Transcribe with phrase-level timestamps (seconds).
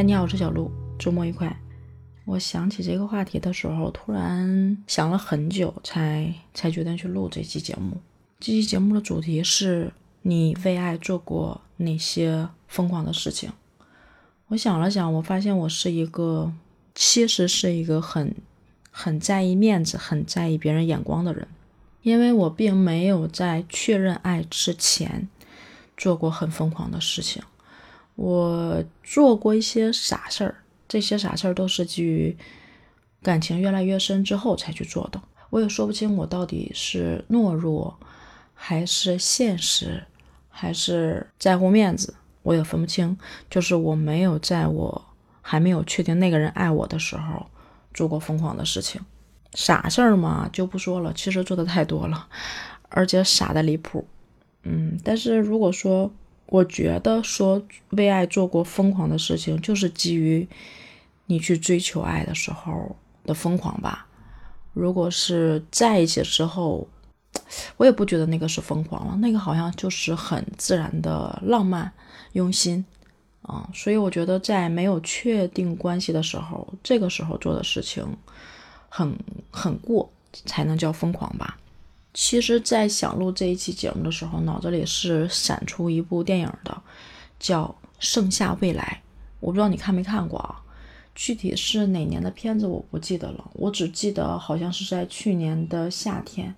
[0.00, 1.54] 嗨，你好，我是小鹿，周末愉快。
[2.24, 7.98] 我想起这个话题的时候，突然想了很久，才才决定去录这期节目。
[8.38, 9.92] 这期节目的主题是
[10.22, 13.50] 你为爱做过哪些疯狂的事情？
[14.46, 16.50] 我想了想，我发现我是一个，
[16.94, 18.34] 其实是一个很
[18.90, 21.46] 很在意面子、很在意别人眼光的人，
[22.00, 25.28] 因为我并没有在确认爱之前
[25.94, 27.42] 做过很疯狂的事情。
[28.22, 30.56] 我做过一些傻事儿，
[30.86, 32.36] 这些傻事儿都是基于
[33.22, 35.18] 感情越来越深之后才去做的。
[35.48, 37.98] 我也说不清我到底是懦弱，
[38.52, 40.04] 还是现实，
[40.50, 43.16] 还是在乎面子，我也分不清。
[43.48, 45.02] 就是我没有在我
[45.40, 47.46] 还没有确定那个人爱我的时候
[47.94, 49.00] 做过疯狂的事情。
[49.54, 52.28] 傻事儿嘛，就不说了，其实做的太多了，
[52.90, 54.06] 而且傻的离谱。
[54.64, 56.12] 嗯，但是如果说。
[56.50, 60.46] 我觉得说为爱做过疯狂的事情，就是基于
[61.26, 64.06] 你去追求爱的时候的疯狂吧。
[64.72, 66.88] 如果是在一起之后，
[67.76, 71.92] 我也不觉得那个是疯狂了，那个好像就是很自然的浪漫
[72.32, 72.84] 用心
[73.42, 73.70] 啊。
[73.72, 78.04] 所以我觉得在没有确定关系的时候，这个时候做的事情
[78.88, 79.16] 很
[79.52, 80.10] 很过，
[80.46, 81.56] 才能叫疯狂吧。
[82.12, 86.82] 其实，在想录这一期节目的时候，脑子里是闪出一部电影的，
[87.38, 87.64] 叫
[87.98, 89.02] 《盛夏未来》。
[89.38, 90.60] 我不知道你看没看过啊？
[91.14, 96.54] 具体是哪年的片子我不记得了，我只记得好像是在去年的夏天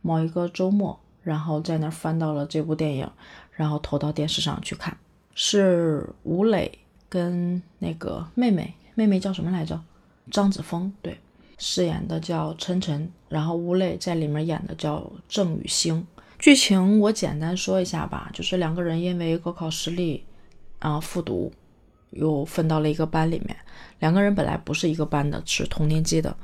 [0.00, 3.08] 某一个周末，然后在那翻到了这部电影，
[3.52, 4.96] 然后投到电视上去看。
[5.34, 9.80] 是吴磊跟那个妹妹，妹妹叫什么来着？
[10.30, 11.18] 张子枫，对。
[11.58, 16.06] 饰演的叫陈晨，然后吴磊在里面演的叫郑雨星。
[16.38, 20.22] 剧情我简单说一下吧，就是两个人因为高考失利，
[20.78, 21.50] 啊复读，
[22.10, 23.56] 又分到了一个班里面。
[24.00, 26.36] 两个人本来不是一个班的，是同年级的。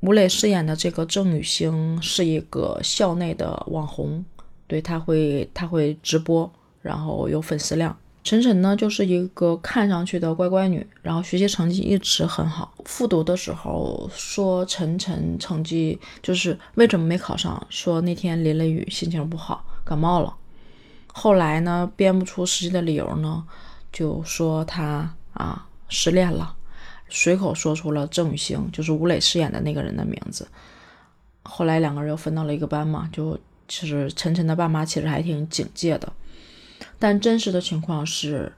[0.00, 4.24] 吴磊饰演的这个郑雨星是一个校内的网红，
[4.66, 7.96] 对他会他会直播，然后有粉丝量。
[8.24, 12.72] 晨晨呢，就是一个看上去的乖乖女，然后学习成绩一直很好。
[12.84, 20.34] 复读的时候说晨晨成绩就是为什么没考上，说那天淋了雨，心情不好，感冒了。
[21.12, 23.44] 后来呢，编不出实际的理由呢，
[23.92, 26.54] 就说他啊失恋了，
[27.08, 30.46] 随口说出了郑雨星，就是吴磊饰演的那个人的名字。
[31.42, 36.12] 后来两个人又分到了一个班嘛，就其实晨晨的爸妈其实还挺警戒的。
[36.98, 38.52] 但真实的情况是，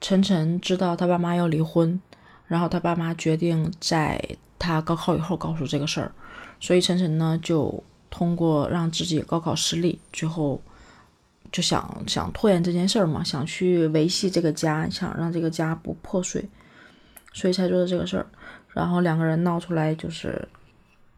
[0.00, 2.00] 晨晨知道他爸妈要离婚，
[2.46, 4.20] 然后他爸妈决定在
[4.58, 6.12] 他高考以后告诉这个事儿，
[6.60, 10.60] 所以晨晨呢就通过让自己高考失利，最后
[11.52, 16.44] 就想想拖延这件事儿嘛，想去维系这个家，想让这个家不破碎，
[17.32, 18.26] 所以才做的这个事儿。
[18.72, 20.46] 然后两个人闹出来，就是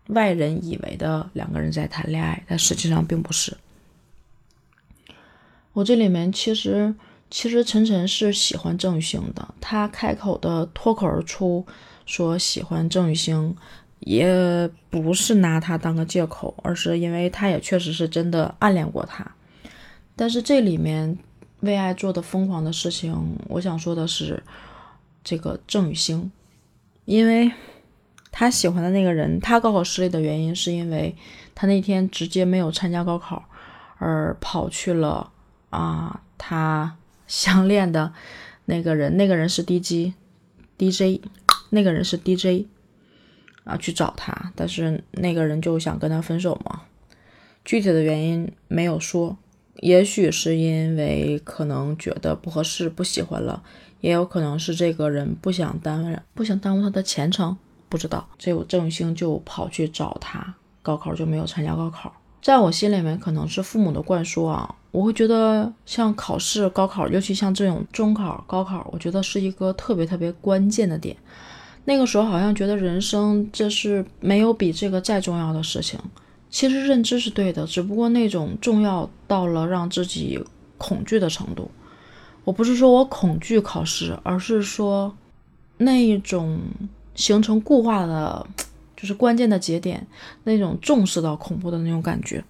[0.09, 3.57] 外人以为的两个人在谈恋爱，但实际上并不是。
[5.75, 6.95] 我这里面其实，
[7.31, 9.55] 其实晨晨是喜欢郑雨星的。
[9.61, 11.65] 他开口的脱口而出
[12.05, 13.55] 说喜欢郑雨星，
[14.01, 19.31] 也不是拿他当个借口，而是因为他也确实是真的暗恋过他。
[20.17, 21.17] 但是这里面
[21.61, 24.43] 为爱做的疯狂的事情，我想说的是
[25.23, 26.33] 这个郑雨星，
[27.05, 27.53] 因为
[28.33, 31.15] 他喜欢的那个人，他高考失利的原因是因为
[31.55, 33.45] 他那天直接没有参加高考，
[33.99, 35.31] 而跑去了。
[35.71, 36.97] 啊，他
[37.27, 38.13] 相恋的
[38.65, 41.21] 那个人， 那个人是 DJ，DJ，
[41.71, 42.67] 那个人是 DJ，
[43.65, 46.83] 啊，去找他，但是那个人就想跟他分手嘛。
[47.65, 49.37] 具体的原因没有说，
[49.81, 53.63] 也许是因为可能觉得不合适，不喜欢了，
[54.01, 57.57] 也有可能是这个人不想耽误，不想耽误他的前程，
[57.91, 58.27] 不知道。
[58.39, 62.15] 这有郑兴就跑去找他，高考就没有参加高考。
[62.41, 71.17] 在我心里面，可能是父母的灌输啊，我会觉得像考试、高考，尤其像这种中考、高考，我觉得是一个特别特别关键的点。
[71.85, 76.01] 那个时候好像觉得人生这是没有比这个再重要的事情。
[76.51, 80.43] 其实认知是对的，只不过那种重要到了让自己
[80.77, 81.71] 恐惧的程度。
[82.43, 85.17] 我不是说我恐惧考试，而是说
[85.77, 86.59] 那一种
[87.15, 88.45] 形成固化的。
[88.97, 90.05] 就是关键的节点，
[90.43, 92.43] 那种重视到恐怖的那种感觉。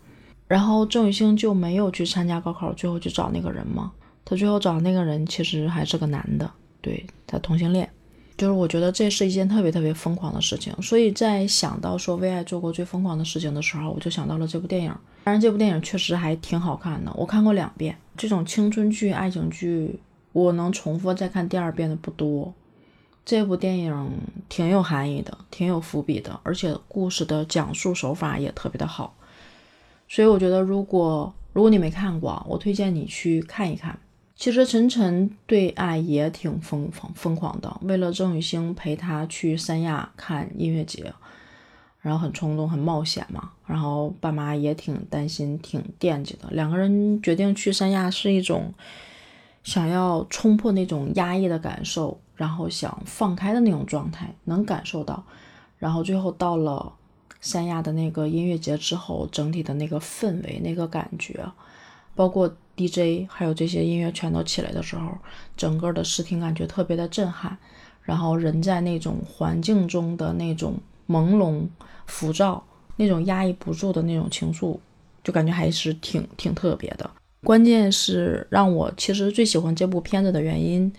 [0.49, 3.93] 然后郑雨欣就没有去参加高考，最后去找那个人吗？
[4.25, 6.51] 他最后找那个人其实还是个男的，
[6.81, 7.89] 对他同性恋。
[8.37, 10.73] 就是我觉得这是一件特别特别疯狂的事情。
[10.83, 14.91] 所以在想到说为爱做过最疯狂的事情的时候，我就想到了这部电影。
[15.25, 17.97] 当然，这部电影确实还挺好看的，我看过两遍。
[18.17, 20.01] 这种青春剧、爱情剧。
[20.33, 22.53] 我能重复再看第二遍的不多。
[23.25, 24.11] 这部电影
[24.49, 29.15] 挺有含义的，挺有伏笔的，而且故事的讲述手法也特别的好。
[30.09, 33.99] 所以我觉得，如果如果你没看过，我推荐你去看一看。
[34.35, 41.13] 其实陈晨对爱也挺疯疯疯狂的，为了郑雨兴陪他去三亚看音乐节，
[42.01, 43.51] 然后很冲动、很冒险嘛。
[43.67, 46.49] 然后爸妈也挺担心、挺惦记的。
[46.53, 48.73] 两个人决定去三亚，是一种
[49.65, 55.25] 想要冲破那种压抑的感受，然后想放开的那种状态，能感受到。
[55.79, 56.93] 然后最后到了
[57.41, 61.45] 三亚的那个音乐节之后，整体的那个氛围、那个感觉，
[62.15, 62.55] 包括。
[62.81, 65.11] DJ 还有这些音乐全都起来的时候，
[65.57, 67.59] 整个的视听感觉特别的震撼。
[68.05, 71.67] 然后人在那种环境中的那种朦胧、
[72.07, 72.65] 浮躁、
[72.95, 74.79] 那种压抑不住的那种情愫，
[75.25, 77.11] 就感觉还是挺挺特别的。
[77.43, 80.93] 关键是让我其实最喜欢这部片子的原因，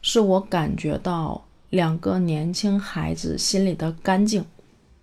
[0.00, 4.44] 是我感觉到两个年轻孩子心里的干净，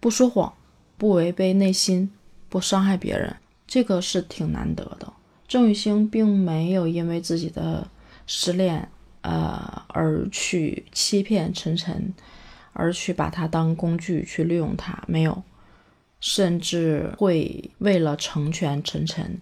[0.02, 0.54] 不说谎，
[1.00, 2.12] 不违背内心，
[2.50, 5.14] 不伤害别人，这个是挺难得的。
[5.48, 7.88] 郑雨星并没有因为自己的
[8.28, 8.90] 失恋，
[9.22, 12.14] 呃，而去欺骗陈晨，
[12.74, 15.42] 而去把他当工具去利用他，没有，
[16.20, 19.40] 甚至会为了成全陈晨，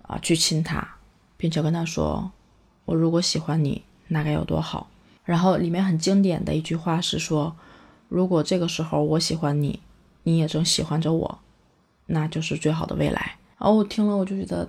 [0.00, 0.96] 啊，去亲他，
[1.36, 2.32] 并且跟他说
[2.86, 4.88] ：“我如果喜欢你，那该有多好。”
[5.24, 7.54] 然后里面很经典的一句话是说
[8.08, 9.80] ：“如果这个时候我喜欢你，
[10.26, 11.38] 你也正喜欢着我，
[12.04, 14.68] 那就是最好的未来。”然后我听了，我就觉得。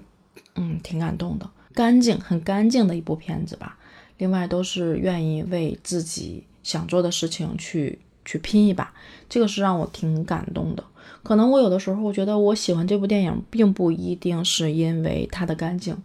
[0.60, 3.78] 嗯，挺感动的，干净，很干净的一部片子吧。
[4.18, 8.92] 另外都是愿意为自己想做的事情去去拼一把，
[9.30, 10.84] 这个是让我挺感动的。
[11.22, 15.96] 可能我有的时候我觉得我喜欢这部电影，并不一定是因为它的干净，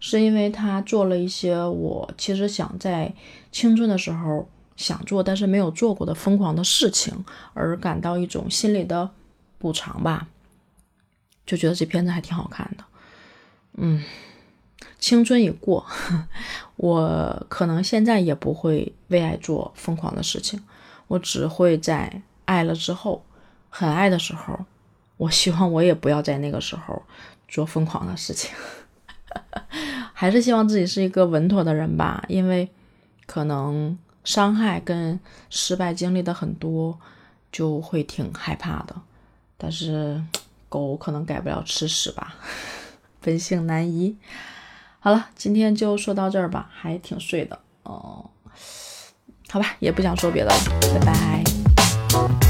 [0.00, 3.12] 是因为他做了一些我其实想在
[3.52, 4.48] 青春的时候
[4.82, 9.10] 想做但是没有做过的疯狂的事情，而感到一种心理的
[9.58, 10.26] 补偿吧。
[11.44, 12.84] 就觉得这片子还挺好看的。
[13.74, 14.02] 嗯，
[14.98, 15.84] 青春已过，
[16.76, 20.62] 我可能现在也不会为爱做疯狂的事情，
[21.08, 23.24] 我只会在爱了之后，
[23.68, 24.64] 很爱的时候，
[25.18, 27.02] 我希望我也不要在那个时候
[27.48, 28.50] 做疯狂的事情，
[30.14, 32.68] 还是希望自己是一个稳妥的人吧，因为
[33.26, 35.18] 可能伤害跟
[35.48, 36.98] 失败经历的很多，
[37.50, 38.94] 就会挺害怕的，
[39.56, 40.22] 但是
[40.68, 42.34] 狗可能改不了吃屎吧。
[43.20, 44.16] 本性难移。
[44.98, 48.30] 好了，今天就说到这儿吧，还挺睡的哦。
[49.48, 50.60] 好吧，也不想说别的了，
[50.94, 52.49] 拜拜。